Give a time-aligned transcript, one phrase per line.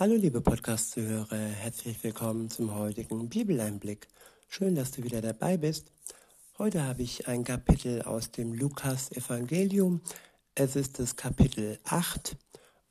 [0.00, 4.06] Hallo liebe Podcast-Zuhörer, herzlich willkommen zum heutigen Bibeleinblick.
[4.48, 5.90] Schön, dass du wieder dabei bist.
[6.56, 10.00] Heute habe ich ein Kapitel aus dem Lukas-Evangelium.
[10.54, 12.36] Es ist das Kapitel 8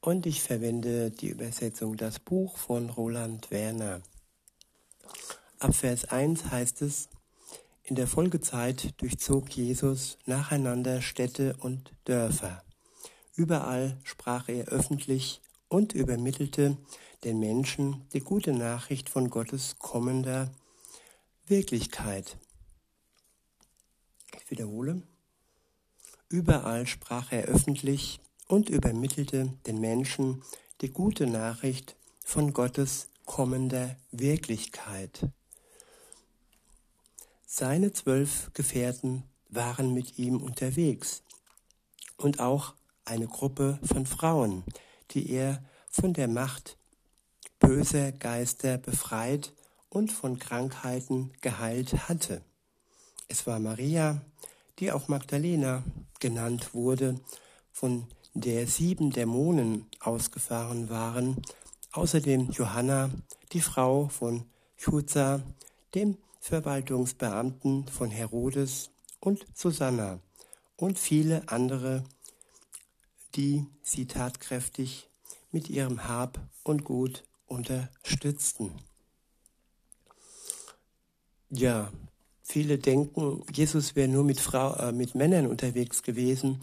[0.01, 4.01] und ich verwende die Übersetzung Das Buch von Roland Werner.
[5.59, 7.07] Ab Vers 1 heißt es,
[7.83, 12.65] in der Folgezeit durchzog Jesus nacheinander Städte und Dörfer.
[13.33, 15.39] Überall sprach er öffentlich
[15.69, 16.77] und übermittelte
[17.23, 20.51] den Menschen die gute Nachricht von Gottes kommender
[21.45, 22.37] Wirklichkeit.
[24.35, 25.01] Ich wiederhole.
[26.29, 30.43] Überall sprach er öffentlich und übermittelte den Menschen
[30.81, 35.27] die gute Nachricht von Gottes kommender Wirklichkeit.
[37.45, 41.23] Seine zwölf Gefährten waren mit ihm unterwegs
[42.17, 42.73] und auch
[43.05, 44.63] eine Gruppe von Frauen,
[45.11, 46.77] die er von der Macht
[47.59, 49.53] böser Geister befreit
[49.89, 52.41] und von Krankheiten geheilt hatte.
[53.27, 54.21] Es war Maria,
[54.79, 55.83] die auch Magdalena
[56.19, 57.19] genannt wurde,
[57.71, 61.41] von der sieben Dämonen ausgefahren waren,
[61.91, 63.09] außerdem Johanna,
[63.51, 64.45] die Frau von
[64.77, 65.41] Chuza,
[65.95, 70.19] dem Verwaltungsbeamten von Herodes und Susanna
[70.75, 72.03] und viele andere
[73.37, 75.07] die sie tatkräftig
[75.51, 78.71] mit ihrem Hab und Gut unterstützten.
[81.49, 81.91] Ja,
[82.41, 86.61] viele denken, Jesus wäre nur mit, Frau, äh, mit Männern unterwegs gewesen,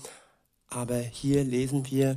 [0.68, 2.16] aber hier lesen wir,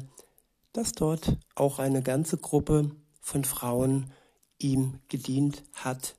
[0.74, 4.12] dass dort auch eine ganze Gruppe von Frauen
[4.58, 6.16] ihm gedient hat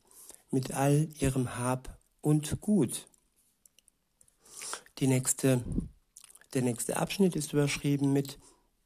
[0.50, 3.08] mit all ihrem Hab und Gut.
[4.98, 5.62] Die nächste
[6.54, 8.38] der nächste Abschnitt ist überschrieben mit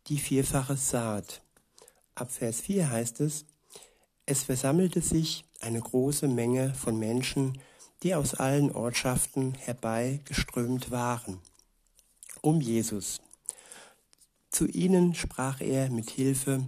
[0.09, 1.43] die vierfache Saat.
[2.15, 3.47] Ab Vers 4 heißt es,
[4.27, 7.59] es versammelte sich eine große Menge von Menschen,
[8.03, 11.39] die aus allen Ortschaften herbeigeströmt waren,
[12.41, 13.21] um Jesus.
[14.51, 16.67] Zu ihnen sprach er mit Hilfe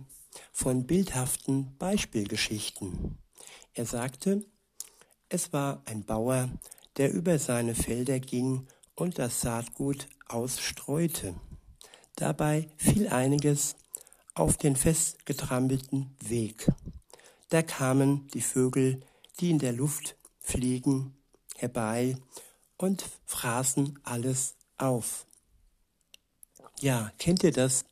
[0.52, 3.18] von bildhaften Beispielgeschichten.
[3.74, 4.44] Er sagte,
[5.28, 6.48] es war ein Bauer,
[6.96, 11.34] der über seine Felder ging und das Saatgut ausstreute.
[12.16, 13.76] Dabei fiel einiges
[14.34, 16.70] auf den festgetrampelten Weg.
[17.48, 19.00] Da kamen die Vögel,
[19.40, 21.16] die in der Luft fliegen,
[21.56, 22.16] herbei
[22.76, 25.26] und fraßen alles auf.
[26.80, 27.84] Ja, kennt ihr das,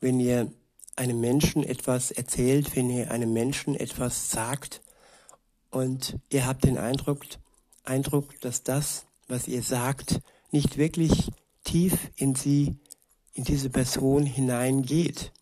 [0.00, 0.52] wenn ihr
[0.96, 4.82] einem Menschen etwas erzählt, wenn ihr einem Menschen etwas sagt
[5.70, 7.24] und ihr habt den Eindruck,
[7.84, 11.30] Eindruck, dass das, was ihr sagt, nicht wirklich
[11.68, 12.76] tief in sie,
[13.32, 15.32] in diese Person hineingeht,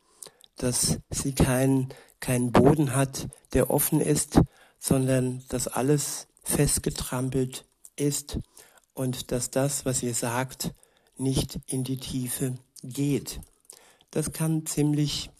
[0.56, 1.88] dass sie keinen
[2.20, 4.40] keinen Boden hat, der offen ist,
[4.78, 7.64] sondern dass alles festgetrampelt
[7.96, 8.38] ist
[8.94, 10.74] und dass das, was ihr sagt,
[11.18, 13.40] nicht in die Tiefe geht.
[14.10, 15.30] Das kann ziemlich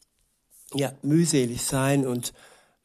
[0.75, 2.33] ja, mühselig sein und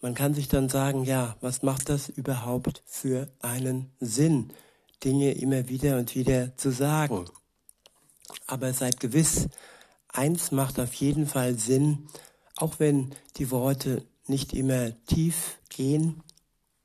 [0.01, 4.51] man kann sich dann sagen, ja, was macht das überhaupt für einen Sinn,
[5.03, 7.25] Dinge immer wieder und wieder zu sagen?
[8.47, 9.47] Aber seid gewiss,
[10.09, 12.07] eins macht auf jeden Fall Sinn,
[12.55, 16.23] auch wenn die Worte nicht immer tief gehen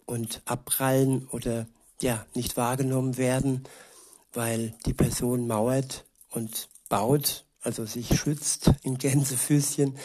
[0.06, 1.66] und abprallen oder
[2.00, 3.64] ja, nicht wahrgenommen werden,
[4.32, 9.96] weil die Person mauert und baut, also sich schützt in Gänsefüßchen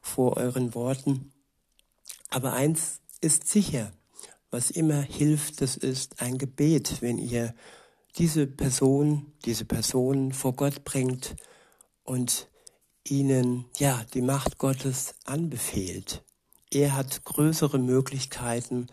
[0.00, 1.32] vor euren Worten.
[2.30, 3.92] Aber eins ist sicher,
[4.50, 7.54] was immer hilft, das ist ein Gebet, wenn ihr
[8.16, 11.36] diese Person, diese Person vor Gott bringt
[12.04, 12.48] und
[13.02, 16.22] ihnen ja die Macht Gottes anbefehlt.
[16.70, 18.86] Er hat größere Möglichkeiten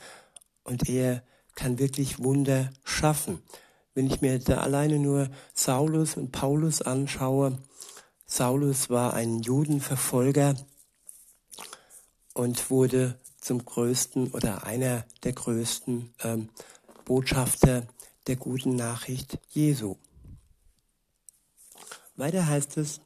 [0.64, 1.24] und er
[1.56, 3.42] kann wirklich Wunder schaffen.
[3.94, 7.59] Wenn ich mir da alleine nur Saulus und Paulus anschaue,
[8.26, 10.56] Saulus war ein Judenverfolger
[12.34, 16.50] und wurde zum größten oder einer der größten ähm,
[17.06, 17.88] Botschafter
[18.28, 19.96] der guten Nachricht Jesu.
[22.16, 23.02] Weiter heißt es,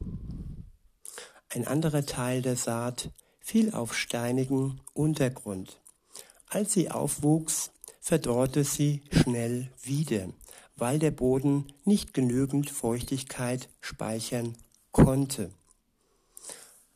[1.50, 5.80] ein anderer Teil der Saat fiel auf steinigen Untergrund.
[6.48, 7.72] Als sie aufwuchs,
[8.02, 10.28] verdorrte sie schnell wieder,
[10.76, 14.58] weil der Boden nicht genügend Feuchtigkeit speichern
[14.92, 15.52] konnte.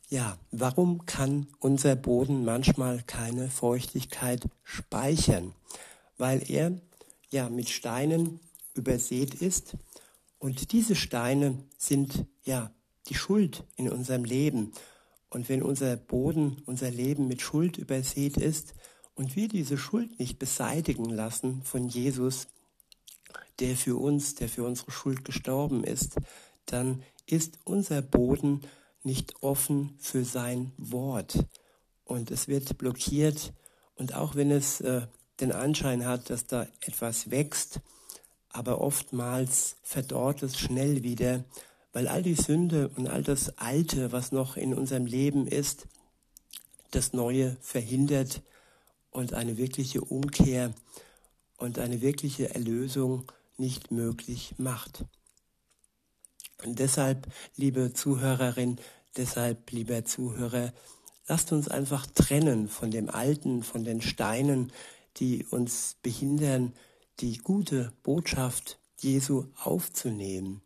[0.08, 5.54] Ja, warum kann unser Boden manchmal keine Feuchtigkeit speichern?
[6.18, 6.72] Weil er
[7.30, 8.40] ja mit Steinen
[8.74, 9.76] übersät ist.
[10.38, 12.72] Und diese Steine sind ja
[13.08, 14.72] die Schuld in unserem Leben.
[15.28, 18.74] Und wenn unser Boden, unser Leben mit Schuld übersät ist
[19.14, 22.48] und wir diese Schuld nicht beseitigen lassen von Jesus,
[23.60, 26.16] der für uns, der für unsere Schuld gestorben ist,
[26.66, 28.62] dann ist unser Boden
[29.02, 31.46] nicht offen für sein Wort.
[32.04, 33.52] Und es wird blockiert.
[33.94, 35.06] Und auch wenn es äh,
[35.40, 37.80] den Anschein hat, dass da etwas wächst,
[38.48, 41.44] aber oftmals verdorrt es schnell wieder,
[41.92, 45.86] weil all die Sünde und all das Alte, was noch in unserem Leben ist,
[46.90, 48.42] das Neue verhindert
[49.10, 50.72] und eine wirkliche Umkehr
[51.58, 55.04] und eine wirkliche Erlösung nicht möglich macht.
[56.64, 57.26] Und deshalb,
[57.56, 58.78] liebe Zuhörerin,
[59.16, 60.72] deshalb, lieber Zuhörer,
[61.26, 64.72] lasst uns einfach trennen von dem Alten, von den Steinen,
[65.16, 66.74] die uns behindern,
[67.20, 70.62] die gute Botschaft Jesu aufzunehmen.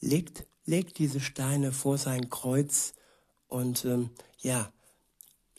[0.00, 2.94] Legt, legt diese Steine vor sein Kreuz
[3.48, 4.72] und ähm, ja,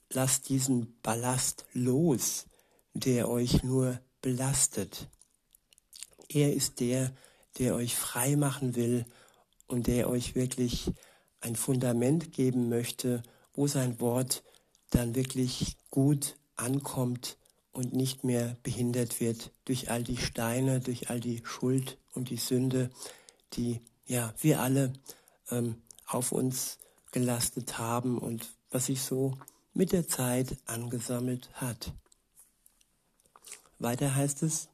[0.09, 2.45] lasst diesen Ballast los,
[2.93, 5.07] der euch nur belastet.
[6.29, 7.13] Er ist der,
[7.57, 9.05] der euch frei machen will
[9.67, 10.91] und der euch wirklich
[11.41, 13.23] ein Fundament geben möchte,
[13.53, 14.43] wo sein Wort
[14.91, 17.38] dann wirklich gut ankommt
[17.71, 22.37] und nicht mehr behindert wird durch all die Steine, durch all die Schuld und die
[22.37, 22.89] Sünde,
[23.53, 24.93] die ja wir alle
[25.51, 26.79] ähm, auf uns
[27.11, 29.37] gelastet haben und was sich so
[29.73, 31.93] mit der Zeit angesammelt hat.
[33.77, 34.67] Weiter heißt es,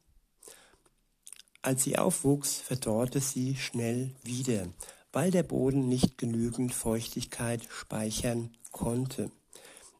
[1.62, 4.68] als sie aufwuchs, verdorrte sie schnell wieder,
[5.12, 9.30] weil der Boden nicht genügend Feuchtigkeit speichern konnte.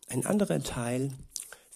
[0.08, 1.12] Ein anderer Teil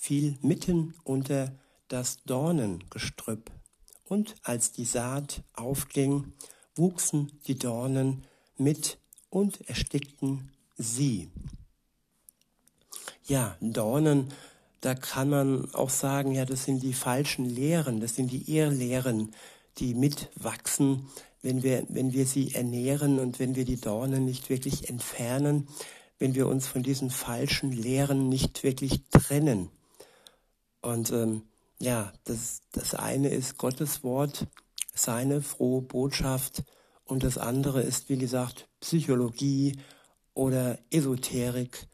[0.00, 1.52] fiel mitten unter
[1.88, 3.50] das Dornengestrüpp,
[4.05, 6.32] und als die Saat aufging,
[6.75, 8.25] wuchsen die Dornen
[8.56, 8.99] mit
[9.29, 11.29] und erstickten sie.
[13.26, 14.32] Ja, Dornen,
[14.81, 19.35] da kann man auch sagen, ja, das sind die falschen Lehren, das sind die Irrlehren,
[19.76, 21.08] die mitwachsen,
[21.43, 25.69] wenn wir, wenn wir sie ernähren und wenn wir die Dornen nicht wirklich entfernen,
[26.19, 29.69] wenn wir uns von diesen falschen Lehren nicht wirklich trennen.
[30.82, 31.43] Und ähm,
[31.79, 34.47] ja, das, das eine ist Gottes Wort,
[34.94, 36.65] seine frohe Botschaft
[37.05, 39.77] und das andere ist, wie gesagt, Psychologie
[40.35, 41.88] oder Esoterik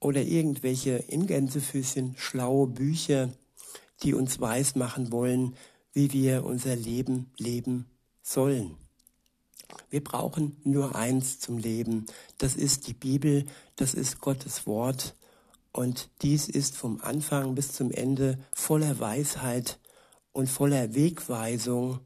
[0.00, 3.30] oder irgendwelche in Gänsefüßchen schlaue Bücher,
[4.02, 5.56] die uns weismachen wollen,
[5.92, 7.86] wie wir unser Leben leben
[8.22, 8.76] sollen.
[9.90, 12.06] Wir brauchen nur eins zum Leben.
[12.38, 13.46] Das ist die Bibel,
[13.76, 15.14] das ist Gottes Wort.
[15.74, 19.80] Und dies ist vom Anfang bis zum Ende voller Weisheit
[20.30, 21.98] und voller Wegweisung.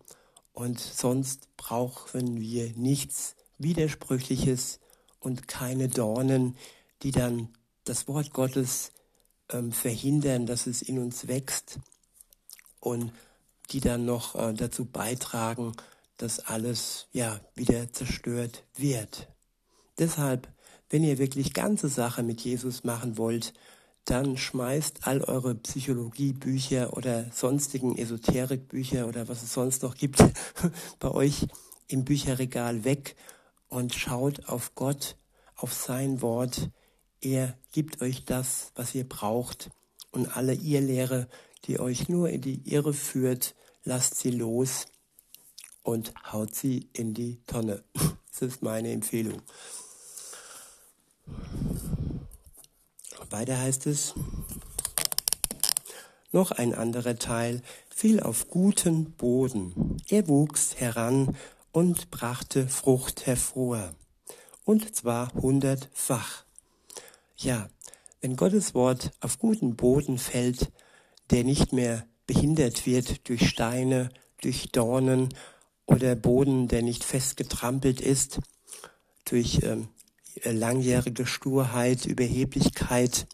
[0.55, 4.81] Und sonst brauchen wir nichts Widersprüchliches
[5.21, 6.57] und keine Dornen,
[7.03, 7.51] die dann
[7.85, 8.93] das Wort Gottes
[9.51, 11.79] ähm, verhindern, dass es in uns wächst.
[12.81, 13.13] Und
[13.69, 15.75] die dann noch äh, dazu beitragen,
[16.17, 19.29] dass alles ja wieder zerstört wird.
[19.99, 20.49] Deshalb,
[20.91, 23.53] wenn ihr wirklich ganze Sache mit Jesus machen wollt,
[24.05, 30.25] dann schmeißt all eure Psychologiebücher oder sonstigen Esoterikbücher oder was es sonst noch gibt
[30.99, 31.47] bei euch
[31.89, 33.17] im Bücherregal weg
[33.69, 35.17] und schaut auf Gott,
[35.57, 36.71] auf sein Wort.
[37.21, 39.71] Er gibt euch das, was ihr braucht
[40.11, 41.29] und alle ihr Lehre,
[41.65, 43.55] die euch nur in die Irre führt,
[43.85, 44.87] lasst sie los
[45.83, 47.83] und haut sie in die Tonne.
[48.41, 49.43] Das ist meine Empfehlung.
[53.31, 54.15] Weiter heißt es,
[56.33, 59.97] noch ein anderer Teil fiel auf guten Boden.
[60.09, 61.37] Er wuchs heran
[61.73, 63.95] und brachte Frucht hervor.
[64.65, 66.45] Und zwar hundertfach.
[67.37, 67.69] Ja,
[68.21, 70.71] wenn Gottes Wort auf guten Boden fällt,
[71.31, 75.29] der nicht mehr behindert wird durch Steine, durch Dornen
[75.87, 78.41] oder Boden, der nicht fest getrampelt ist,
[79.25, 79.89] durch ähm,
[80.45, 83.27] langjährige Sturheit, Überheblichkeit,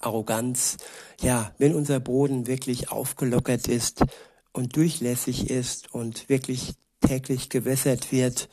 [0.00, 0.76] Arroganz.
[1.20, 4.04] Ja, wenn unser Boden wirklich aufgelockert ist
[4.52, 8.48] und durchlässig ist und wirklich täglich gewässert wird,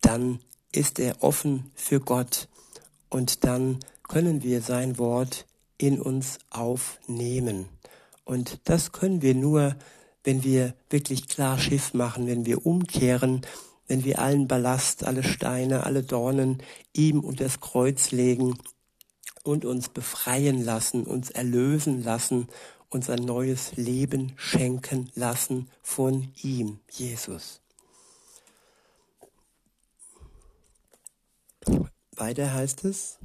[0.00, 0.40] dann
[0.72, 2.48] ist er offen für Gott
[3.08, 3.78] und dann
[4.08, 5.46] können wir sein Wort
[5.78, 7.68] in uns aufnehmen.
[8.24, 9.76] Und das können wir nur,
[10.24, 13.42] wenn wir wirklich klar Schiff machen, wenn wir umkehren,
[13.86, 16.62] wenn wir allen Ballast, alle Steine, alle Dornen
[16.92, 18.58] ihm unter das Kreuz legen
[19.42, 22.48] und uns befreien lassen, uns erlösen lassen,
[22.88, 27.60] uns ein neues Leben schenken lassen von ihm, Jesus.
[32.16, 33.18] Weiter heißt es,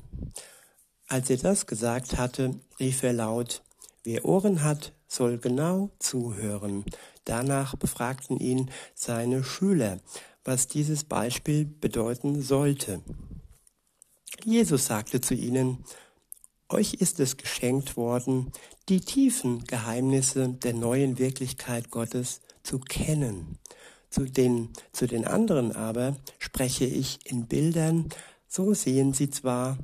[1.08, 3.63] Als er das gesagt hatte, rief er laut,
[4.04, 6.86] Wer Ohren hat, soll genau zuhören.
[7.25, 10.00] Danach befragten ihn seine Schüler,
[10.50, 13.03] was dieses Beispiel bedeuten sollte.
[14.44, 15.86] Jesus sagte zu ihnen,
[16.70, 18.51] Euch ist es geschenkt worden,
[18.89, 23.60] die tiefen Geheimnisse der neuen Wirklichkeit Gottes zu kennen.
[24.10, 28.10] Zu den, zu den anderen aber spreche ich in Bildern,
[28.48, 29.77] so sehen sie zwar,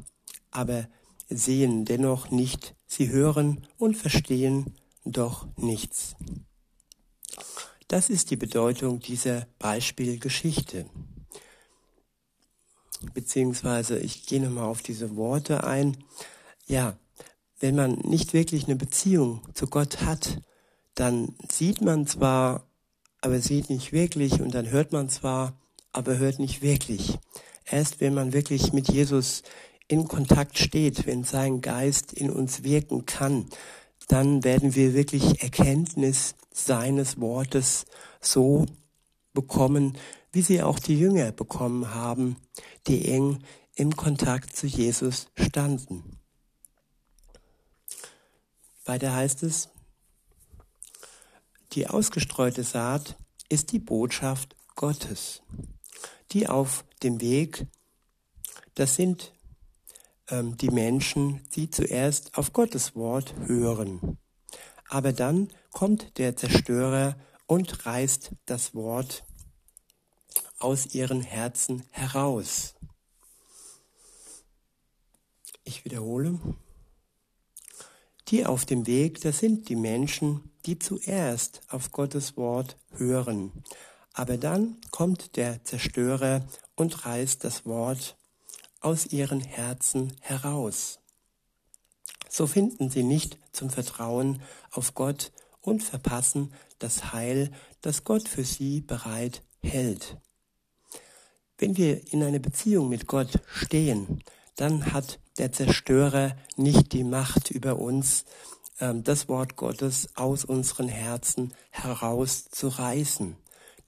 [0.49, 0.87] aber
[1.29, 4.73] sehen dennoch nicht, sie hören und verstehen
[5.05, 6.15] doch nichts.
[7.87, 10.87] Das ist die Bedeutung dieser Beispielgeschichte.
[13.13, 15.97] Beziehungsweise ich gehe nochmal auf diese Worte ein.
[16.65, 16.97] Ja,
[17.59, 20.41] wenn man nicht wirklich eine Beziehung zu Gott hat,
[20.95, 22.67] dann sieht man zwar,
[23.21, 25.59] aber sieht nicht wirklich und dann hört man zwar,
[25.91, 27.19] aber hört nicht wirklich.
[27.65, 29.43] Erst wenn man wirklich mit Jesus
[29.87, 33.47] in Kontakt steht, wenn sein Geist in uns wirken kann,
[34.07, 37.85] dann werden wir wirklich Erkenntnis seines Wortes
[38.21, 38.65] so
[39.33, 39.97] bekommen,
[40.31, 42.37] wie sie auch die Jünger bekommen haben,
[42.87, 43.43] die eng
[43.75, 46.17] im Kontakt zu Jesus standen.
[48.85, 49.69] Weiter heißt es,
[51.73, 53.17] die ausgestreute Saat
[53.49, 55.41] ist die Botschaft Gottes,
[56.31, 57.67] die auf dem Weg,
[58.75, 59.33] das sind
[60.29, 64.17] ähm, die Menschen, die zuerst auf Gottes Wort hören.
[64.87, 67.17] Aber dann kommt der Zerstörer
[67.47, 69.25] und reißt das Wort
[70.57, 72.75] aus ihren Herzen heraus.
[75.65, 76.39] Ich wiederhole.
[78.29, 83.51] Die auf dem Weg, das sind die Menschen, die zuerst auf Gottes Wort hören.
[84.13, 88.15] Aber dann kommt der Zerstörer und reißt das Wort
[88.79, 90.99] aus ihren Herzen heraus.
[92.29, 94.41] So finden sie nicht zum Vertrauen
[94.71, 95.33] auf Gott
[95.65, 100.17] und verpassen das Heil, das Gott für sie bereit hält.
[101.57, 104.23] Wenn wir in einer Beziehung mit Gott stehen,
[104.55, 108.25] dann hat der Zerstörer nicht die Macht über uns,
[108.79, 113.37] ähm, das Wort Gottes aus unseren Herzen herauszureißen.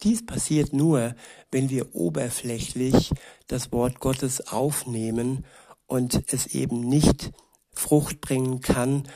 [0.03, 1.15] Dies passiert nur,
[1.51, 3.11] wenn wir oberflächlich
[3.47, 5.45] das Wort Gottes aufnehmen
[5.87, 7.31] und es eben nicht
[7.71, 9.07] Frucht bringen kann,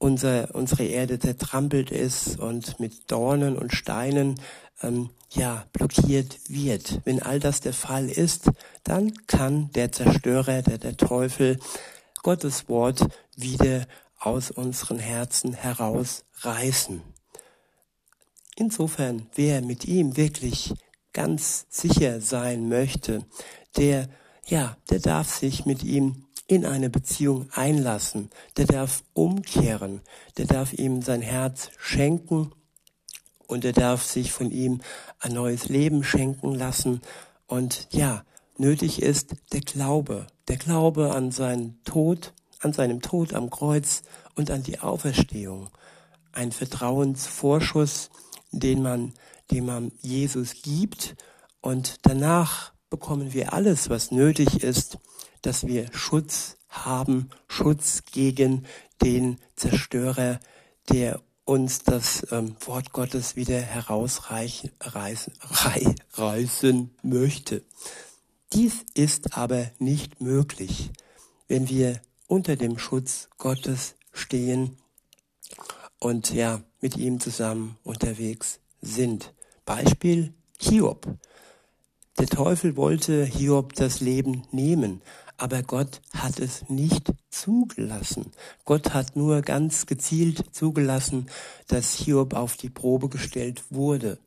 [0.00, 4.40] unser, unsere Erde zertrampelt ist und mit Dornen und Steinen
[4.82, 7.00] ähm, ja blockiert wird.
[7.04, 8.50] Wenn all das der Fall ist,
[8.82, 11.60] dann kann der Zerstörer, der, der Teufel,
[12.22, 13.86] Gottes Wort wieder
[14.18, 17.02] aus unseren Herzen herausreißen.
[18.56, 20.74] Insofern, wer mit ihm wirklich
[21.12, 23.24] ganz sicher sein möchte,
[23.76, 24.08] der,
[24.46, 30.00] ja, der darf sich mit ihm in eine Beziehung einlassen, der darf umkehren,
[30.36, 32.50] der darf ihm sein Herz schenken
[33.46, 34.80] und er darf sich von ihm
[35.20, 37.02] ein neues Leben schenken lassen.
[37.46, 38.24] Und ja,
[38.58, 44.02] nötig ist der Glaube, der Glaube an seinen Tod, an seinem Tod am Kreuz
[44.34, 45.70] und an die Auferstehung,
[46.32, 48.10] ein Vertrauensvorschuss,
[48.50, 49.14] den man,
[49.52, 51.14] den man Jesus gibt.
[51.60, 54.98] Und danach bekommen wir alles, was nötig ist,
[55.42, 58.66] dass wir Schutz haben, Schutz gegen
[59.02, 60.40] den Zerstörer,
[60.88, 67.64] der uns das ähm, Wort Gottes wieder herausreißen reißen, rei, reißen möchte.
[68.52, 70.90] Dies ist aber nicht möglich,
[71.48, 74.76] wenn wir unter dem Schutz Gottes stehen
[75.98, 79.34] und ja, mit ihm zusammen unterwegs sind.
[79.64, 81.06] Beispiel Hiob.
[82.18, 85.02] Der Teufel wollte Hiob das Leben nehmen,
[85.40, 88.30] aber Gott hat es nicht zugelassen.
[88.66, 91.30] Gott hat nur ganz gezielt zugelassen,
[91.66, 94.18] dass Hiob auf die Probe gestellt wurde.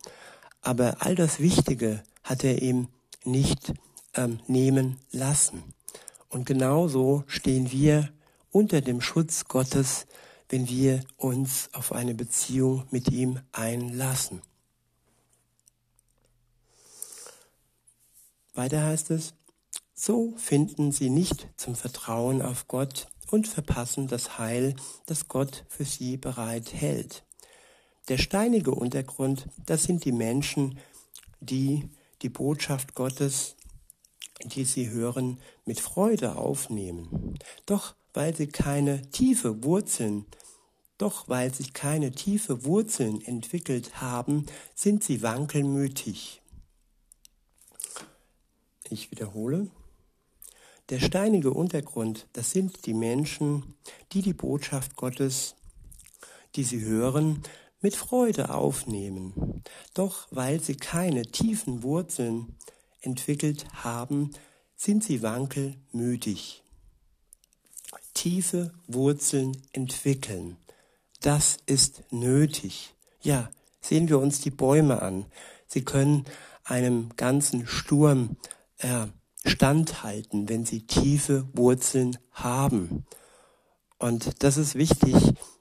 [0.61, 2.87] Aber all das Wichtige hat er ihm
[3.25, 3.73] nicht
[4.15, 5.61] ähm, nehmen lassen.
[6.29, 8.09] Und genauso stehen wir
[8.49, 10.07] unter dem Schutz Gottes,
[10.49, 14.41] wenn wir uns auf eine Beziehung mit ihm einlassen.
[18.55, 19.35] Weiter heißt es,
[19.93, 25.85] so finden sie nicht zum Vertrauen auf Gott und verpassen das Heil, das Gott für
[25.85, 27.23] sie bereit hält.
[28.09, 30.77] Der steinige Untergrund, das sind die Menschen,
[31.39, 31.89] die
[32.21, 33.55] die Botschaft Gottes,
[34.43, 37.37] die sie hören, mit Freude aufnehmen.
[37.65, 40.25] Doch weil sie keine tiefe Wurzeln
[41.03, 44.45] doch weil sich keine tiefe Wurzeln entwickelt haben,
[44.75, 46.41] sind sie wankelmütig.
[48.89, 49.69] Ich wiederhole.
[50.89, 53.75] Der steinige Untergrund, das sind die Menschen,
[54.11, 55.55] die die Botschaft Gottes,
[56.55, 57.41] die sie hören,
[57.81, 59.63] mit Freude aufnehmen.
[59.93, 62.55] Doch weil sie keine tiefen Wurzeln
[63.01, 64.31] entwickelt haben,
[64.75, 66.63] sind sie wankelmütig.
[68.13, 70.57] Tiefe Wurzeln entwickeln,
[71.21, 72.93] das ist nötig.
[73.21, 73.49] Ja,
[73.81, 75.25] sehen wir uns die Bäume an.
[75.67, 76.25] Sie können
[76.63, 78.37] einem ganzen Sturm
[78.77, 79.07] äh,
[79.45, 83.05] standhalten, wenn sie tiefe Wurzeln haben.
[83.97, 85.15] Und das ist wichtig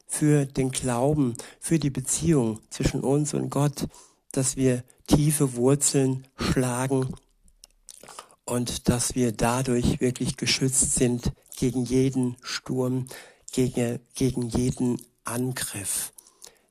[0.07, 3.87] für den Glauben, für die Beziehung zwischen uns und Gott,
[4.31, 7.15] dass wir tiefe Wurzeln schlagen
[8.45, 13.07] und dass wir dadurch wirklich geschützt sind gegen jeden Sturm,
[13.53, 16.13] gegen, gegen jeden Angriff,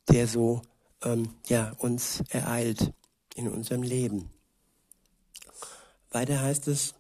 [0.10, 0.62] der so
[1.04, 2.94] ähm, ja, uns ereilt
[3.36, 4.30] in unserem Leben.
[6.12, 6.94] Weiter heißt es,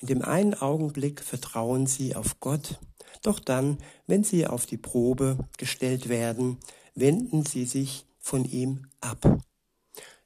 [0.00, 2.78] in dem einen Augenblick vertrauen sie auf Gott,
[3.22, 6.58] doch dann, wenn sie auf die Probe gestellt werden,
[6.94, 9.40] wenden sie sich von ihm ab.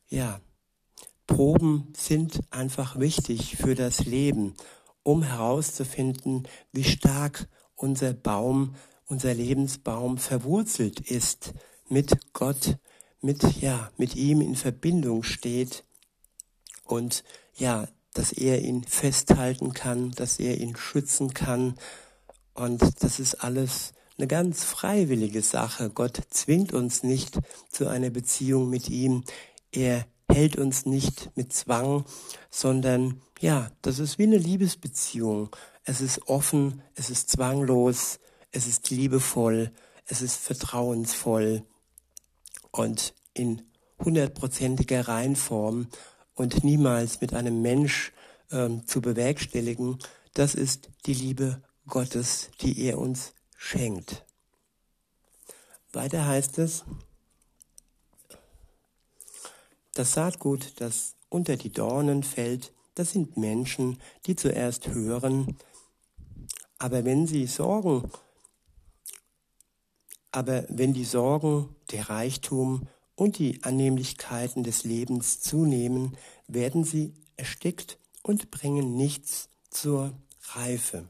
[0.09, 0.41] Ja,
[1.27, 4.55] Proben sind einfach wichtig für das Leben,
[5.03, 8.75] um herauszufinden, wie stark unser Baum,
[9.07, 11.55] unser Lebensbaum verwurzelt ist
[11.89, 12.77] mit Gott,
[13.21, 15.85] mit, ja, mit ihm in Verbindung steht
[16.85, 17.25] und
[17.57, 21.75] ja, dass er ihn festhalten kann, dass er ihn schützen kann.
[22.55, 25.91] Und das ist alles eine ganz freiwillige Sache.
[25.91, 29.25] Gott zwingt uns nicht zu einer Beziehung mit ihm.
[29.73, 32.05] Er hält uns nicht mit Zwang,
[32.51, 35.51] sondern ja, das ist wie eine Liebesbeziehung.
[35.85, 38.21] Es ist offen, es ist zwanglos,
[38.53, 39.73] es ist liebevoll,
[40.07, 41.65] es ist vertrauensvoll
[42.71, 43.63] und in
[43.99, 45.89] hundertprozentiger Reinform
[46.35, 48.13] und niemals mit einem Mensch
[48.51, 49.99] ähm, zu bewerkstelligen,
[50.35, 54.25] das ist die Liebe Gottes, die er uns schenkt.
[55.93, 56.85] Weiter heißt es,
[59.95, 65.57] das Saatgut, das unter die Dornen fällt, das sind Menschen, die zuerst hören,
[66.79, 68.11] aber wenn sie Sorgen,
[70.33, 76.17] aber wenn die Sorgen, der Reichtum und die Annehmlichkeiten des Lebens zunehmen,
[76.49, 80.13] werden sie erstickt und bringen nichts zur
[80.53, 81.09] Reife.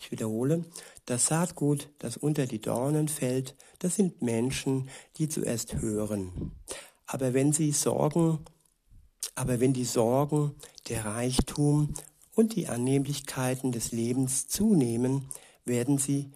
[0.00, 0.64] Ich wiederhole,
[1.06, 6.52] das Saatgut, das unter die Dornen fällt, das sind Menschen, die zuerst hören.
[7.06, 8.38] Aber wenn sie Sorgen,
[9.34, 10.54] aber wenn die Sorgen,
[10.88, 11.94] der Reichtum
[12.34, 15.28] und die Annehmlichkeiten des Lebens zunehmen,
[15.64, 16.32] werden sie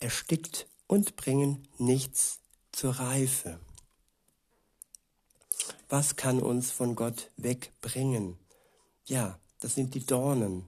[0.00, 2.40] erstickt und bringen nichts
[2.74, 3.58] zur Reife.
[5.88, 8.36] Was kann uns von Gott wegbringen?
[9.04, 10.64] Ja, das sind die Dornen.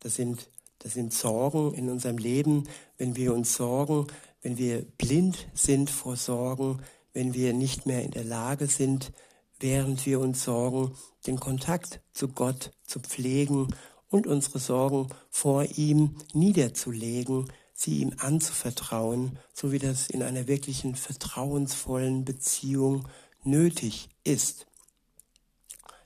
[0.00, 0.48] Das sind,
[0.80, 4.06] das sind Sorgen in unserem Leben, wenn wir uns sorgen,
[4.42, 9.12] wenn wir blind sind vor Sorgen, wenn wir nicht mehr in der Lage sind,
[9.60, 10.94] während wir uns sorgen,
[11.26, 13.68] den Kontakt zu Gott zu pflegen
[14.10, 20.94] und unsere Sorgen vor ihm niederzulegen, sie ihm anzuvertrauen, so wie das in einer wirklichen
[20.94, 23.08] vertrauensvollen Beziehung
[23.42, 24.66] nötig ist.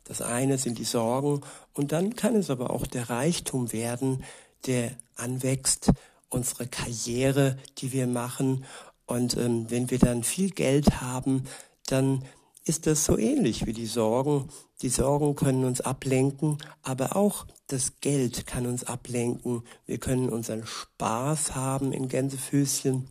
[0.04, 1.42] Das eine sind die Sorgen
[1.74, 4.24] und dann kann es aber auch der Reichtum werden,
[4.66, 5.92] der anwächst,
[6.30, 8.64] unsere Karriere, die wir machen
[9.06, 11.44] und ähm, wenn wir dann viel Geld haben,
[11.86, 12.24] dann
[12.68, 14.48] ist das so ähnlich wie die Sorgen.
[14.82, 19.62] Die Sorgen können uns ablenken, aber auch das Geld kann uns ablenken.
[19.86, 23.08] Wir können unseren Spaß haben in Gänsefüßchen.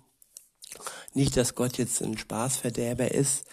[1.13, 3.45] Nicht, dass Gott jetzt ein Spaßverderber ist,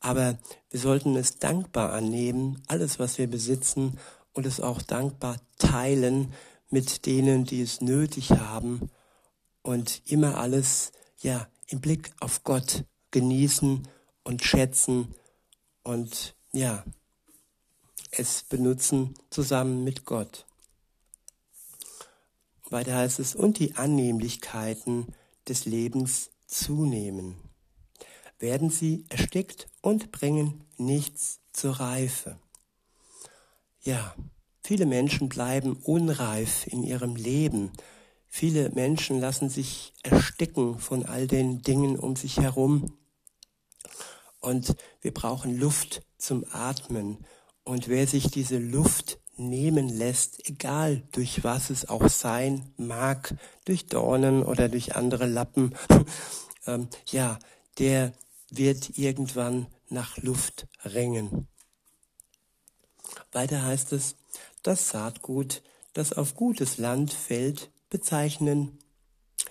[0.00, 0.38] aber
[0.70, 3.98] wir sollten es dankbar annehmen, alles, was wir besitzen,
[4.32, 6.32] und es auch dankbar teilen
[6.70, 8.90] mit denen, die es nötig haben
[9.62, 13.88] und immer alles, ja, im Blick auf Gott genießen
[14.22, 15.14] und schätzen
[15.88, 16.84] und ja,
[18.10, 20.46] es benutzen zusammen mit Gott.
[22.70, 25.06] Weiter heißt es, und die Annehmlichkeiten
[25.48, 27.36] des Lebens zunehmen.
[28.38, 32.38] Werden sie erstickt und bringen nichts zur Reife.
[33.80, 34.14] Ja,
[34.62, 37.72] viele Menschen bleiben unreif in ihrem Leben,
[38.30, 42.98] Viele Menschen lassen sich ersticken von all den Dingen um sich herum.
[44.40, 47.24] Und wir brauchen Luft zum Atmen.
[47.64, 53.86] Und wer sich diese Luft nehmen lässt, egal durch was es auch sein mag, durch
[53.86, 55.74] Dornen oder durch andere Lappen,
[56.66, 57.38] ähm, ja,
[57.78, 58.12] der
[58.50, 61.48] wird irgendwann nach Luft ringen.
[63.32, 64.16] Weiter heißt es,
[64.62, 68.78] das Saatgut, das auf gutes Land fällt, bezeichnen,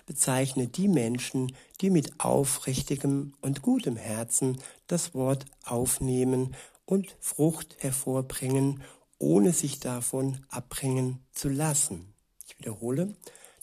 [0.06, 8.82] bezeichnet die Menschen, die mit aufrichtigem und gutem Herzen das Wort aufnehmen und Frucht hervorbringen,
[9.18, 12.14] ohne sich davon abbringen zu lassen.
[12.46, 13.14] Ich wiederhole,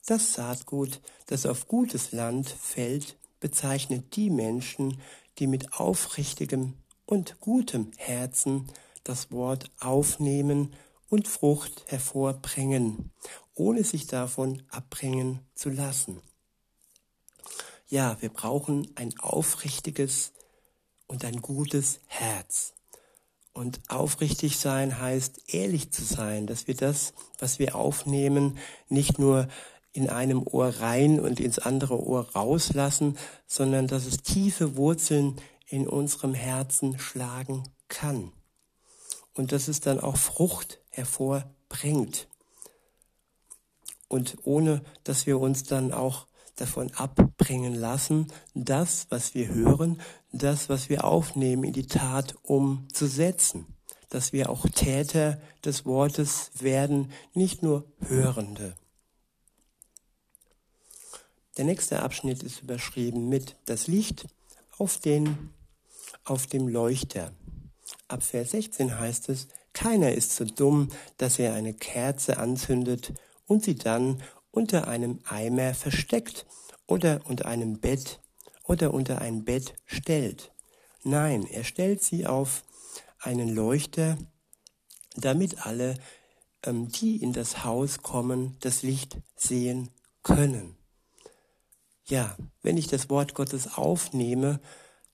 [0.05, 5.01] das Saatgut, das auf gutes Land fällt, bezeichnet die Menschen,
[5.39, 6.73] die mit aufrichtigem
[7.05, 8.67] und gutem Herzen
[9.03, 10.73] das Wort aufnehmen
[11.09, 13.11] und Frucht hervorbringen,
[13.53, 16.21] ohne sich davon abbringen zu lassen.
[17.87, 20.33] Ja, wir brauchen ein aufrichtiges
[21.07, 22.73] und ein gutes Herz.
[23.53, 28.57] Und aufrichtig sein heißt ehrlich zu sein, dass wir das, was wir aufnehmen,
[28.89, 29.47] nicht nur
[29.93, 33.17] in einem Ohr rein und ins andere Ohr rauslassen,
[33.47, 38.33] sondern dass es tiefe Wurzeln in unserem Herzen schlagen kann.
[39.35, 42.27] Und dass es dann auch Frucht hervorbringt.
[44.09, 49.99] Und ohne dass wir uns dann auch davon abbringen lassen, das, was wir hören,
[50.31, 53.65] das, was wir aufnehmen, in die Tat umzusetzen.
[54.09, 58.75] Dass wir auch Täter des Wortes werden, nicht nur Hörende.
[61.57, 64.27] Der nächste Abschnitt ist überschrieben mit das Licht
[64.77, 65.49] auf den,
[66.23, 67.31] auf dem Leuchter.
[68.07, 73.13] Ab Vers 16 heißt es, keiner ist so dumm, dass er eine Kerze anzündet
[73.45, 74.21] und sie dann
[74.55, 76.45] unter einem Eimer versteckt
[76.87, 78.19] oder unter einem Bett
[78.63, 80.51] oder unter ein Bett stellt.
[81.03, 82.63] Nein, er stellt sie auf
[83.19, 84.17] einen Leuchter,
[85.15, 85.95] damit alle,
[86.63, 89.89] ähm, die in das Haus kommen, das Licht sehen
[90.23, 90.77] können
[92.05, 94.59] ja, wenn ich das Wort Gottes aufnehme,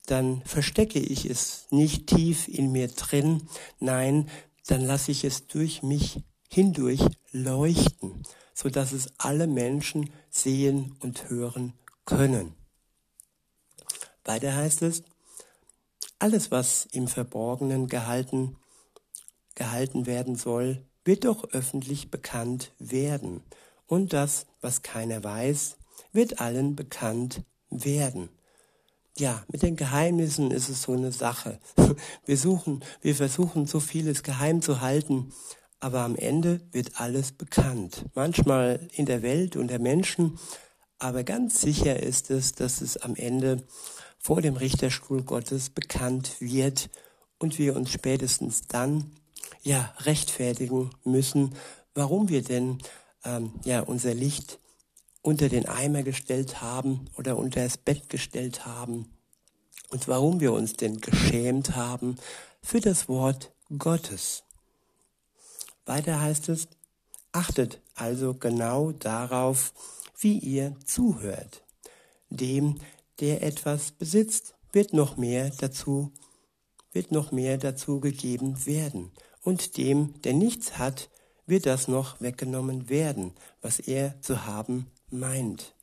[0.06, 3.48] dann verstecke ich es nicht tief in mir drin,
[3.80, 4.30] nein,
[4.68, 11.30] dann lasse ich es durch mich hindurch leuchten, so dass es alle Menschen sehen und
[11.30, 11.74] hören
[12.06, 12.56] können.
[14.24, 15.04] Weiter heißt es,
[16.20, 18.58] alles, was im Verborgenen gehalten,
[19.56, 23.44] gehalten werden soll, wird doch öffentlich bekannt werden.
[23.88, 25.78] Und das, was keiner weiß,
[26.14, 28.30] wird allen bekannt werden.
[29.18, 31.60] Ja, mit den Geheimnissen ist es so eine Sache.
[32.26, 35.34] Wir suchen, wir versuchen so vieles geheim zu halten,
[35.82, 38.06] aber am Ende wird alles bekannt.
[38.14, 40.40] Manchmal in der Welt und der Menschen,
[41.00, 43.64] aber ganz sicher ist es, dass es am Ende
[44.20, 46.90] vor dem Richterstuhl Gottes bekannt wird
[47.40, 49.12] und wir uns spätestens dann
[49.64, 51.56] ja rechtfertigen müssen,
[51.96, 52.78] warum wir denn
[53.26, 54.60] ähm, ja unser Licht
[55.24, 59.08] unter den Eimer gestellt haben oder unter das Bett gestellt haben
[59.90, 62.18] und warum wir uns denn geschämt haben
[62.62, 64.44] für das Wort Gottes.
[65.86, 66.68] Weiter heißt es,
[67.32, 69.74] achtet also genau darauf,
[70.20, 71.64] wie ihr zuhört.
[72.30, 72.80] Dem,
[73.20, 76.12] der etwas besitzt, wird noch mehr dazu,
[76.92, 79.12] wird noch mehr dazu gegeben werden.
[79.44, 81.10] Und dem, der nichts hat,
[81.46, 85.74] wird das noch weggenommen werden, was er zu haben meint.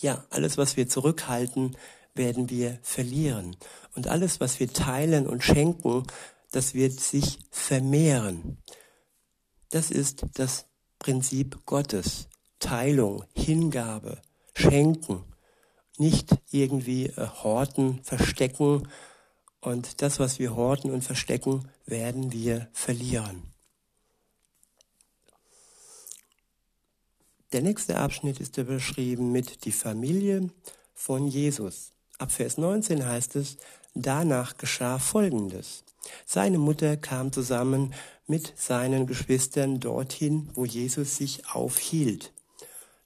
[0.00, 1.76] Ja, alles, was wir zurückhalten,
[2.14, 3.56] werden wir verlieren.
[3.94, 6.04] Und alles, was wir teilen und schenken,
[6.50, 8.58] das wird sich vermehren.
[9.70, 10.66] Das ist das
[10.98, 12.28] Prinzip Gottes.
[12.58, 14.20] Teilung, Hingabe,
[14.54, 15.24] Schenken.
[15.96, 18.88] Nicht irgendwie äh, horten, verstecken.
[19.60, 23.42] Und das, was wir horten und verstecken, werden wir verlieren.
[27.52, 30.50] Der nächste Abschnitt ist überschrieben mit die Familie
[30.94, 31.92] von Jesus.
[32.18, 33.56] Ab Vers 19 heißt es,
[33.94, 35.84] danach geschah Folgendes.
[36.26, 37.94] Seine Mutter kam zusammen
[38.26, 42.32] mit seinen Geschwistern dorthin, wo Jesus sich aufhielt.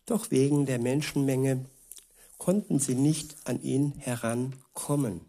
[0.06, 1.64] Doch wegen der Menschenmenge
[2.38, 5.22] konnten sie nicht an ihn herankommen.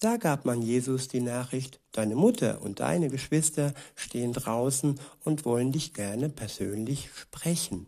[0.00, 5.72] Da gab man Jesus die Nachricht, deine Mutter und deine Geschwister stehen draußen und wollen
[5.72, 7.86] dich gerne persönlich sprechen.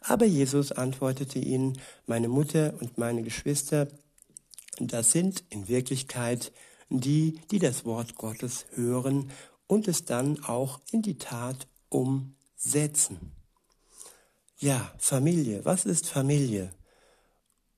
[0.00, 3.88] Aber Jesus antwortete ihnen, meine Mutter und meine Geschwister,
[4.78, 6.52] das sind in Wirklichkeit
[6.88, 9.30] die, die das Wort Gottes hören
[9.66, 13.32] und es dann auch in die Tat umsetzen.
[14.58, 16.72] Ja, Familie, was ist Familie?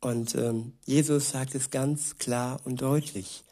[0.00, 3.44] Und ähm, Jesus sagt es ganz klar und deutlich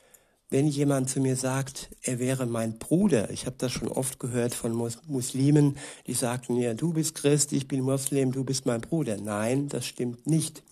[0.50, 4.54] wenn jemand zu mir sagt, er wäre mein Bruder, ich habe das schon oft gehört
[4.54, 8.80] von Mus Muslimen, die sagten mir, du bist Christ, ich bin Muslim, du bist mein
[8.80, 9.18] Bruder.
[9.18, 10.62] Nein, das stimmt nicht.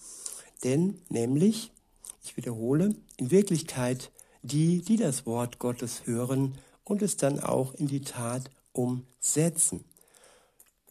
[0.64, 1.72] Denn nämlich,
[2.24, 4.10] ich wiederhole, in Wirklichkeit
[4.46, 9.84] die, die das Wort Gottes hören und es dann auch in die Tat umsetzen.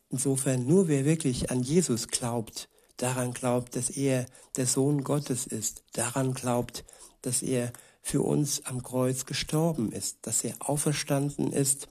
[0.09, 5.83] Insofern nur wer wirklich an Jesus glaubt, daran glaubt, dass er der Sohn Gottes ist,
[5.93, 6.85] daran glaubt,
[7.21, 11.87] dass er für uns am Kreuz gestorben ist, dass er auferstanden ist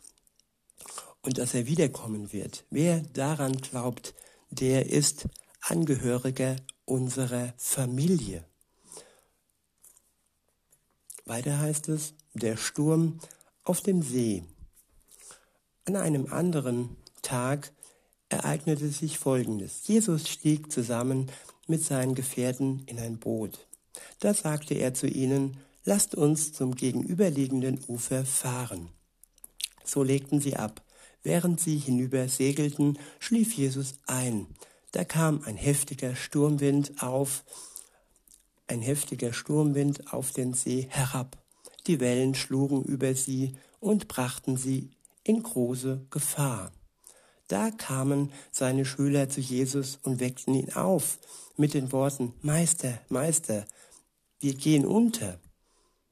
[1.22, 2.64] und dass er wiederkommen wird.
[2.70, 4.14] Wer daran glaubt,
[4.50, 5.27] der ist
[5.61, 8.44] Angehöriger unserer Familie.
[11.27, 13.19] Weiter heißt es, der Sturm
[13.63, 14.45] auf dem See.
[15.87, 17.73] An einem anderen Tag
[18.29, 19.87] ereignete sich Folgendes.
[19.87, 21.31] Jesus stieg zusammen
[21.67, 23.67] mit seinen Gefährten in ein Boot.
[24.21, 28.91] Da sagte er zu ihnen, lasst uns zum gegenüberliegenden Ufer fahren.
[29.85, 30.83] So legten sie ab.
[31.23, 34.47] Während sie hinüber segelten, schlief Jesus ein.
[34.93, 37.45] Da kam ein heftiger Sturmwind auf,
[38.66, 41.38] ein heftiger Sturmwind auf den See herab.
[41.87, 44.90] Die Wellen schlugen über sie und brachten sie
[45.22, 46.72] in große Gefahr.
[47.48, 51.18] Da kamen seine Schüler zu Jesus und weckten ihn auf
[51.57, 53.66] mit den Worten, Meister, Meister,
[54.40, 55.40] wir gehen unter.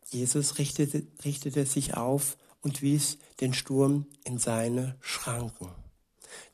[0.08, 5.68] Jesus richtete, richtete sich auf und wies den Sturm in seine Schranken.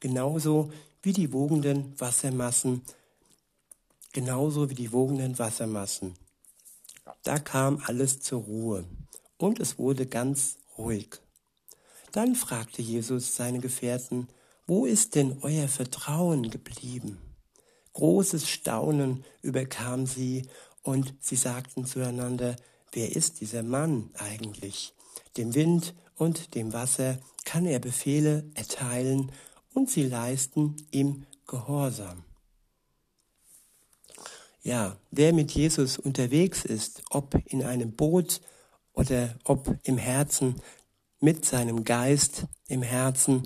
[0.01, 0.71] Genauso
[1.03, 2.83] wie die wogenden Wassermassen,
[4.13, 6.15] genauso wie die wogenden Wassermassen.
[7.23, 8.85] Da kam alles zur Ruhe
[9.39, 11.21] und es wurde ganz ruhig.
[12.13, 14.29] Dann fragte Jesus seine Gefährten,
[14.67, 17.19] wo ist denn euer Vertrauen geblieben?
[17.95, 20.47] Großes Staunen überkam sie
[20.83, 22.57] und sie sagten zueinander,
[22.93, 24.95] wer ist dieser Mann eigentlich?
[25.37, 29.33] Dem Wind und dem Wasser kann er Befehle erteilen
[29.75, 32.25] und sie leisten ihm Gehorsam.
[34.63, 38.41] Ja, wer mit Jesus unterwegs ist, ob in einem Boot
[38.93, 40.57] oder ob im Herzen,
[41.21, 43.43] mit seinem Geist im Herzen,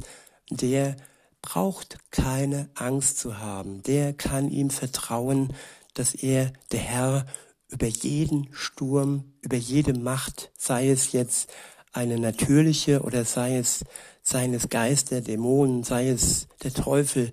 [0.50, 0.96] der
[1.40, 3.82] braucht keine Angst zu haben.
[3.82, 5.54] Der kann ihm vertrauen,
[5.94, 7.26] dass er der Herr
[7.68, 11.50] über jeden Sturm, über jede Macht, sei es jetzt
[11.92, 13.84] eine natürliche oder sei es
[14.22, 17.32] seines Geister, Dämonen, sei es der Teufel,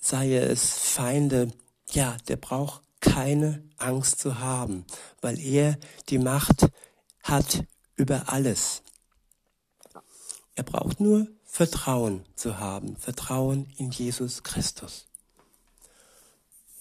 [0.00, 1.52] sei es Feinde,
[1.90, 4.84] ja, der braucht keine Angst zu haben,
[5.20, 6.68] weil er die Macht
[7.22, 7.64] hat
[7.96, 8.82] über alles.
[10.54, 15.06] Er braucht nur Vertrauen zu haben, Vertrauen in Jesus Christus.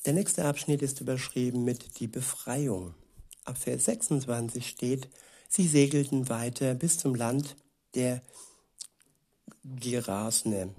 [0.05, 2.93] Der nächste Abschnitt ist überschrieben mit die Befreiung.
[3.43, 5.09] Ab Vers 26 steht,
[5.49, 7.55] sie segelten weiter bis zum Land
[7.93, 8.21] der
[9.63, 10.73] Gerasne,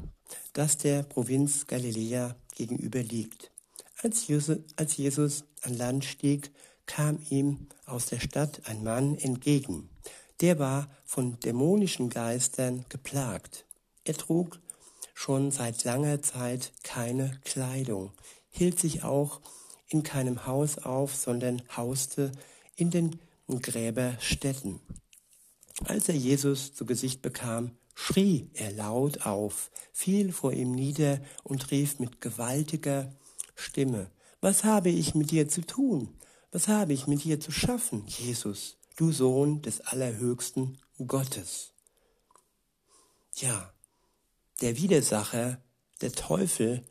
[0.52, 3.50] das der Provinz Galiläa gegenüber liegt.
[4.00, 6.52] Als Jesus an Land stieg,
[6.86, 9.88] kam ihm aus der Stadt ein Mann entgegen.
[10.40, 13.64] Der war von dämonischen Geistern geplagt.
[14.04, 14.60] Er trug
[15.14, 18.12] schon seit langer Zeit keine Kleidung,
[18.50, 19.40] hielt sich auch
[19.88, 22.30] in keinem Haus auf, sondern hauste
[22.76, 24.78] in den Gräberstätten.
[25.84, 31.72] Als er Jesus zu Gesicht bekam, schrie er laut auf, fiel vor ihm nieder und
[31.72, 33.12] rief mit gewaltiger
[33.58, 36.16] Stimme, Was habe ich mit dir zu tun?
[36.52, 41.72] Was habe ich mit dir zu schaffen, Jesus, du Sohn des allerhöchsten Gottes?
[43.34, 43.72] Ja,
[44.60, 45.60] der Widersacher,
[46.00, 46.84] der Teufel,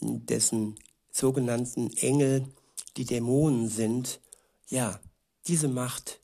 [0.00, 0.74] dessen
[1.12, 2.52] sogenannten Engel
[2.96, 4.20] die Dämonen sind,
[4.68, 5.00] ja,
[5.46, 6.20] diese Macht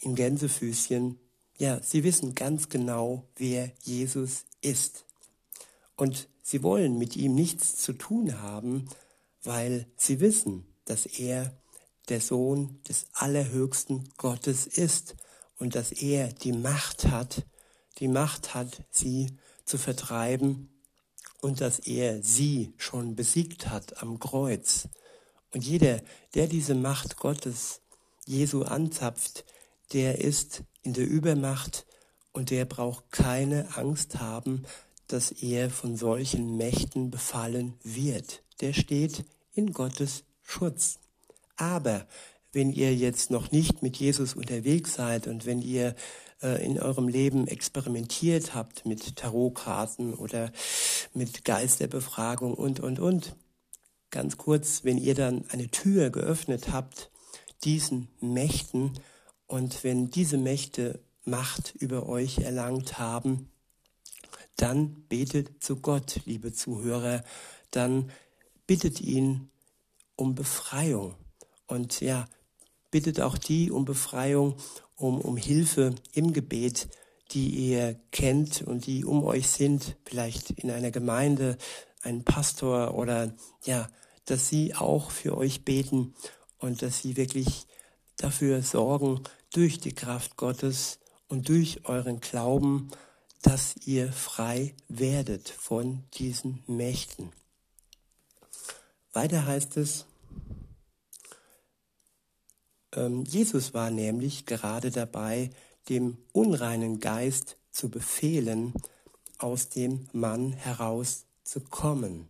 [0.00, 1.20] im Gänsefüßchen,
[1.58, 5.04] ja, sie wissen ganz genau, wer Jesus ist.
[5.96, 8.88] Und sie wollen mit ihm nichts zu tun haben,
[9.42, 11.52] weil sie wissen, dass er
[12.08, 15.16] der Sohn des allerhöchsten Gottes ist
[15.58, 17.44] und dass er die Macht hat,
[17.98, 20.68] die Macht hat, sie zu vertreiben
[21.40, 24.88] und dass er sie schon besiegt hat am Kreuz.
[25.52, 26.00] Und jeder,
[26.34, 27.80] der diese Macht Gottes
[28.24, 29.44] Jesu anzapft,
[29.92, 31.86] der ist in der Übermacht
[32.32, 34.64] und der braucht keine Angst haben,
[35.08, 38.42] dass er von solchen Mächten befallen wird.
[38.60, 40.98] Der steht in Gottes Schutz.
[41.56, 42.06] Aber
[42.52, 45.94] wenn ihr jetzt noch nicht mit Jesus unterwegs seid und wenn ihr
[46.42, 50.52] äh, in eurem Leben experimentiert habt mit Tarotkarten oder
[51.14, 53.36] mit Geisterbefragung und, und, und.
[54.10, 57.10] Ganz kurz, wenn ihr dann eine Tür geöffnet habt,
[57.64, 58.92] diesen Mächten
[59.46, 63.50] und wenn diese Mächte Macht über euch erlangt haben,
[64.56, 67.22] dann betet zu Gott, liebe Zuhörer,
[67.70, 68.10] dann
[68.66, 69.50] bittet ihn
[70.16, 71.14] um Befreiung.
[71.66, 72.26] Und ja,
[72.90, 74.56] bittet auch die um Befreiung
[74.96, 76.88] um, um Hilfe im Gebet,
[77.32, 81.58] die ihr kennt und die um euch sind, vielleicht in einer Gemeinde,
[82.02, 83.88] ein Pastor oder ja,
[84.26, 86.14] dass sie auch für euch beten
[86.58, 87.66] und dass sie wirklich
[88.16, 89.20] dafür sorgen,
[89.52, 92.90] durch die Kraft Gottes und durch euren Glauben,
[93.42, 97.32] dass ihr frei werdet von diesen Mächten.
[99.12, 100.06] Weiter heißt es,
[102.92, 105.50] ähm, Jesus war nämlich gerade dabei,
[105.88, 108.74] dem unreinen Geist zu befehlen,
[109.38, 112.28] aus dem Mann herauszukommen.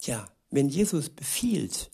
[0.00, 1.90] Ja, wenn Jesus befiehlt,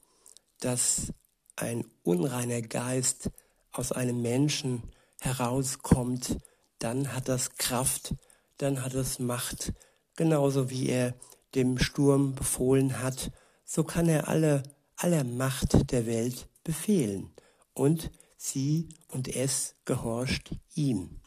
[0.60, 1.12] dass
[1.56, 3.30] ein unreiner Geist
[3.72, 4.82] aus einem Menschen
[5.20, 6.38] herauskommt,
[6.84, 8.14] dann hat das Kraft,
[8.58, 9.72] dann hat es Macht,
[10.16, 11.14] genauso wie er
[11.54, 13.32] dem Sturm befohlen hat,
[13.64, 14.62] so kann er alle,
[14.96, 17.32] aller Macht der Welt befehlen.
[17.72, 21.22] Und sie und es gehorcht ihm.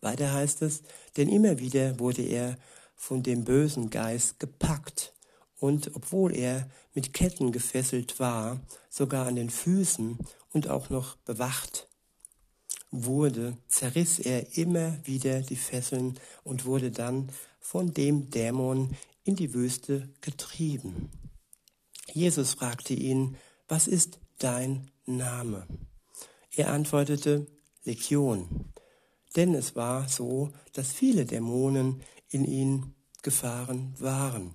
[0.00, 0.82] Weiter heißt es,
[1.16, 2.56] denn immer wieder wurde er
[2.96, 5.14] von dem bösen Geist gepackt.
[5.60, 10.18] Und obwohl er mit Ketten gefesselt war, sogar an den Füßen
[10.52, 11.88] und auch noch bewacht
[13.02, 19.54] wurde, zerriss er immer wieder die Fesseln und wurde dann von dem Dämon in die
[19.54, 21.10] Wüste getrieben.
[22.12, 25.66] Jesus fragte ihn, was ist dein Name?
[26.50, 27.46] Er antwortete,
[27.84, 28.72] Legion,
[29.36, 34.54] denn es war so, dass viele Dämonen in ihn gefahren waren.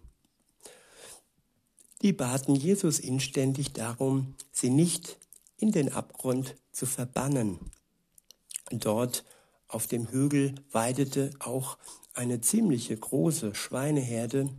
[2.02, 5.18] Die baten Jesus inständig darum, sie nicht
[5.58, 7.60] in den Abgrund zu verbannen.
[8.72, 9.24] Dort
[9.68, 11.78] auf dem Hügel weidete auch
[12.14, 14.50] eine ziemliche große Schweineherde,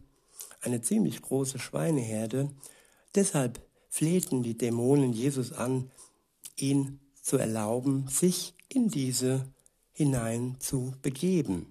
[0.61, 2.51] eine ziemlich große Schweineherde.
[3.15, 5.91] Deshalb flehten die Dämonen Jesus an,
[6.57, 9.47] ihn zu erlauben, sich in diese
[9.93, 11.67] hinein zu begeben.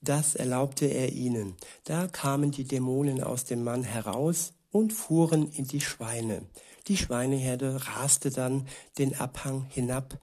[0.00, 1.56] Das erlaubte er ihnen.
[1.84, 6.42] Da kamen die Dämonen aus dem Mann heraus und fuhren in die Schweine.
[6.86, 10.18] Die Schweineherde raste dann den Abhang hinab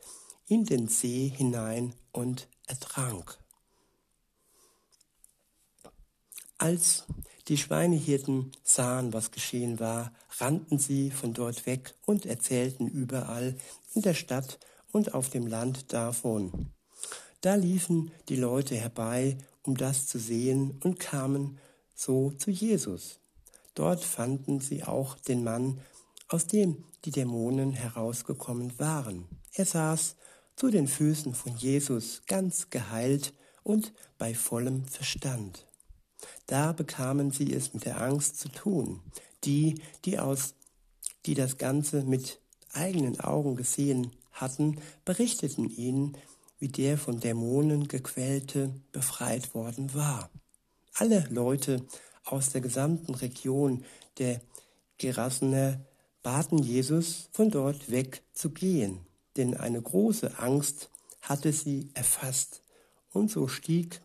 [0.47, 3.37] in den See hinein und ertrank.
[6.57, 7.05] Als
[7.47, 13.55] die Schweinehirten sahen, was geschehen war, rannten sie von dort weg und erzählten überall
[13.93, 14.59] in der Stadt
[14.91, 16.71] und auf dem Land davon.
[17.41, 21.59] Da liefen die Leute herbei, um das zu sehen, und kamen
[21.93, 23.19] so zu Jesus.
[23.75, 25.81] Dort fanden sie auch den Mann,
[26.27, 29.25] aus dem die Dämonen herausgekommen waren.
[29.53, 30.15] Er saß
[30.55, 35.65] zu den Füßen von Jesus ganz geheilt und bei vollem Verstand.
[36.47, 39.01] Da bekamen sie es mit der Angst zu tun.
[39.43, 40.55] Die, die aus,
[41.25, 42.39] die das Ganze mit
[42.71, 46.17] eigenen Augen gesehen hatten, berichteten ihnen,
[46.59, 50.29] wie der von Dämonen gequälte befreit worden war.
[50.93, 51.85] Alle Leute
[52.23, 53.83] aus der gesamten Region
[54.17, 54.41] der
[54.97, 55.81] Gerassener
[56.23, 59.05] baten Jesus, von dort weg zu gehen,
[59.37, 60.89] denn eine große Angst
[61.21, 62.61] hatte sie erfasst.
[63.11, 64.01] Und so stieg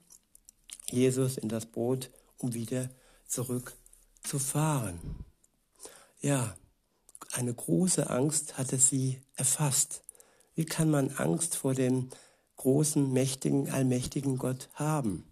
[0.88, 2.90] Jesus in das Boot um wieder
[3.26, 5.00] zurückzufahren.
[6.20, 6.56] Ja,
[7.32, 10.02] eine große Angst hatte sie erfasst.
[10.54, 12.10] Wie kann man Angst vor dem
[12.56, 15.24] großen, mächtigen, allmächtigen Gott haben?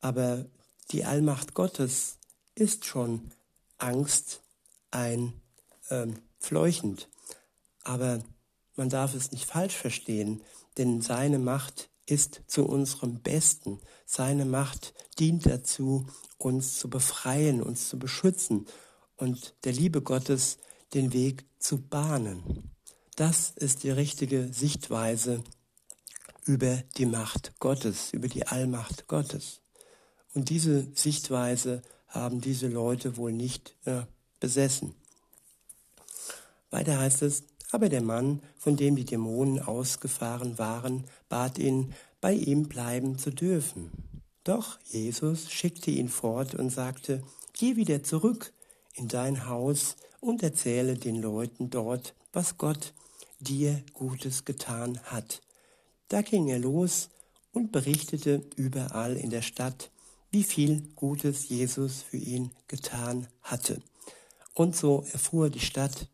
[0.00, 0.44] Aber
[0.90, 2.18] die Allmacht Gottes
[2.54, 3.30] ist schon
[3.78, 4.42] Angst
[4.90, 5.40] ein
[5.90, 7.08] ähm, fleuchend.
[7.82, 8.22] Aber
[8.76, 10.42] man darf es nicht falsch verstehen,
[10.76, 13.80] denn seine Macht ist zu unserem Besten.
[14.04, 16.06] Seine Macht dient dazu,
[16.38, 18.66] uns zu befreien, uns zu beschützen
[19.16, 20.58] und der Liebe Gottes
[20.92, 22.70] den Weg zu bahnen.
[23.16, 25.42] Das ist die richtige Sichtweise
[26.44, 29.60] über die Macht Gottes, über die Allmacht Gottes.
[30.34, 34.02] Und diese Sichtweise haben diese Leute wohl nicht äh,
[34.40, 34.94] besessen.
[36.70, 42.32] Weiter heißt es, aber der Mann, von dem die Dämonen ausgefahren waren, bat ihn, bei
[42.32, 43.90] ihm bleiben zu dürfen.
[44.44, 47.22] Doch Jesus schickte ihn fort und sagte,
[47.52, 48.52] Geh wieder zurück
[48.94, 52.94] in dein Haus und erzähle den Leuten dort, was Gott
[53.40, 55.42] dir Gutes getan hat.
[56.08, 57.10] Da ging er los
[57.52, 59.90] und berichtete überall in der Stadt,
[60.30, 63.82] wie viel Gutes Jesus für ihn getan hatte.
[64.54, 66.08] Und so erfuhr die Stadt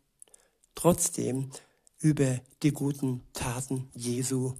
[0.75, 1.51] trotzdem
[1.99, 4.53] über die guten Taten Jesu.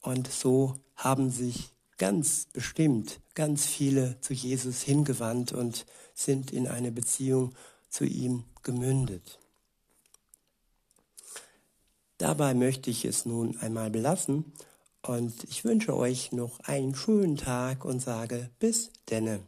[0.00, 6.92] Und so haben sich ganz bestimmt ganz viele zu Jesus hingewandt und sind in eine
[6.92, 7.54] Beziehung
[7.88, 9.38] zu ihm gemündet.
[12.18, 14.52] Dabei möchte ich es nun einmal belassen
[15.02, 19.40] Und ich wünsche euch noch einen schönen Tag und sage bis denne.